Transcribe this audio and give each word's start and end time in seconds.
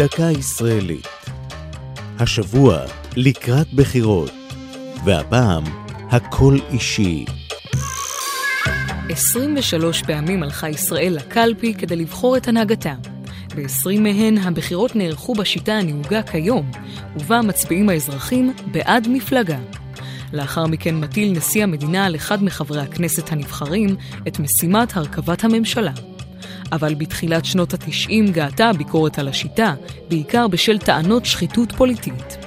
דקה 0.00 0.30
ישראלית. 0.38 1.08
השבוע 2.18 2.78
לקראת 3.16 3.72
בחירות, 3.74 4.30
והפעם 5.04 5.64
הכל 6.10 6.56
אישי. 6.70 7.24
23 9.08 10.02
פעמים 10.02 10.42
הלכה 10.42 10.68
ישראל 10.68 11.16
לקלפי 11.16 11.74
כדי 11.74 11.96
לבחור 11.96 12.36
את 12.36 12.48
הנהגתה. 12.48 12.94
ב-20 13.56 14.00
מהן 14.00 14.38
הבחירות 14.38 14.96
נערכו 14.96 15.34
בשיטה 15.34 15.72
הנהוגה 15.72 16.22
כיום, 16.22 16.70
ובה 17.16 17.42
מצביעים 17.42 17.88
האזרחים 17.88 18.52
בעד 18.72 19.08
מפלגה. 19.08 19.58
לאחר 20.32 20.66
מכן 20.66 21.00
מטיל 21.00 21.32
נשיא 21.32 21.62
המדינה 21.62 22.06
על 22.06 22.16
אחד 22.16 22.44
מחברי 22.44 22.80
הכנסת 22.80 23.32
הנבחרים 23.32 23.96
את 24.28 24.38
משימת 24.38 24.96
הרכבת 24.96 25.44
הממשלה. 25.44 25.92
אבל 26.72 26.94
בתחילת 26.94 27.44
שנות 27.44 27.74
ה-90 27.74 28.30
גאתה 28.30 28.68
הביקורת 28.68 29.18
על 29.18 29.28
השיטה, 29.28 29.74
בעיקר 30.08 30.48
בשל 30.48 30.78
טענות 30.78 31.26
שחיתות 31.26 31.72
פוליטית. 31.72 32.38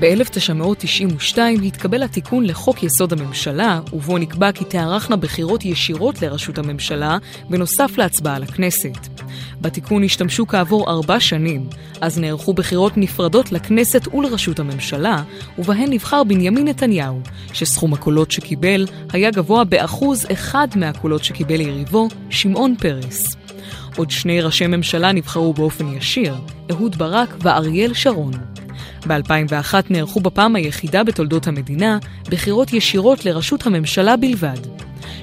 ב-1992 0.00 1.38
התקבל 1.66 2.02
התיקון 2.02 2.44
לחוק 2.44 2.82
יסוד 2.82 3.12
הממשלה, 3.12 3.80
ובו 3.92 4.18
נקבע 4.18 4.52
כי 4.52 4.64
תערכנה 4.64 5.16
בחירות 5.16 5.64
ישירות 5.64 6.22
לראשות 6.22 6.58
הממשלה, 6.58 7.18
בנוסף 7.50 7.98
להצבעה 7.98 8.38
לכנסת. 8.38 9.15
בתיקון 9.60 10.04
השתמשו 10.04 10.46
כעבור 10.46 10.90
ארבע 10.90 11.20
שנים, 11.20 11.66
אז 12.00 12.18
נערכו 12.18 12.54
בחירות 12.54 12.96
נפרדות 12.96 13.52
לכנסת 13.52 14.14
ולראשות 14.14 14.60
הממשלה, 14.60 15.22
ובהן 15.58 15.92
נבחר 15.92 16.24
בנימין 16.24 16.68
נתניהו, 16.68 17.20
שסכום 17.52 17.92
הקולות 17.92 18.30
שקיבל 18.30 18.86
היה 19.12 19.30
גבוה 19.30 19.64
באחוז 19.64 20.26
אחד 20.32 20.68
מהקולות 20.76 21.24
שקיבל 21.24 21.60
יריבו, 21.60 22.08
שמעון 22.30 22.74
פרס. 22.78 23.36
עוד 23.96 24.10
שני 24.10 24.40
ראשי 24.40 24.66
ממשלה 24.66 25.12
נבחרו 25.12 25.54
באופן 25.54 25.88
ישיר, 25.88 26.34
אהוד 26.70 26.96
ברק 26.98 27.34
ואריאל 27.40 27.94
שרון. 27.94 28.32
ב-2001 29.06 29.74
נערכו 29.90 30.20
בפעם 30.20 30.56
היחידה 30.56 31.04
בתולדות 31.04 31.46
המדינה 31.46 31.98
בחירות 32.30 32.72
ישירות 32.72 33.24
לראשות 33.24 33.66
הממשלה 33.66 34.16
בלבד. 34.16 34.58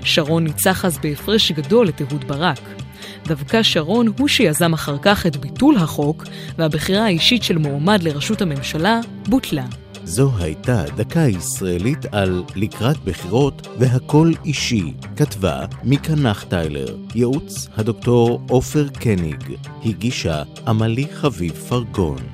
שרון 0.03 0.43
ניצח 0.43 0.85
אז 0.85 0.97
בהפרש 0.97 1.51
גדול 1.51 1.89
את 1.89 2.01
אהוד 2.01 2.27
ברק. 2.27 2.82
דווקא 3.27 3.63
שרון 3.63 4.07
הוא 4.19 4.27
שיזם 4.27 4.73
אחר 4.73 4.97
כך 5.01 5.25
את 5.25 5.37
ביטול 5.37 5.77
החוק, 5.77 6.23
והבחירה 6.57 7.05
האישית 7.05 7.43
של 7.43 7.57
מועמד 7.57 8.03
לראשות 8.03 8.41
הממשלה 8.41 8.99
בוטלה. 9.27 9.65
זו 10.05 10.31
הייתה 10.39 10.83
דקה 10.95 11.19
ישראלית 11.19 12.05
על 12.11 12.43
לקראת 12.55 12.97
בחירות 12.97 13.67
והכל 13.79 14.31
אישי, 14.45 14.93
כתבה 15.15 15.65
מיקה 15.83 16.15
נחטיילר, 16.15 16.97
ייעוץ 17.15 17.67
הדוקטור 17.75 18.41
עופר 18.49 18.87
קניג, 18.87 19.43
הגישה 19.85 20.43
עמלי 20.67 21.07
חביב 21.13 21.53
פרגון. 21.53 22.32